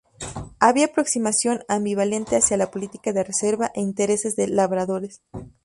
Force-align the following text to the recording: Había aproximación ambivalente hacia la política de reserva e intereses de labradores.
Había 0.59 0.87
aproximación 0.87 1.61
ambivalente 1.67 2.35
hacia 2.35 2.57
la 2.57 2.71
política 2.71 3.13
de 3.13 3.23
reserva 3.23 3.69
e 3.75 3.81
intereses 3.81 4.35
de 4.35 4.47
labradores. 4.47 5.21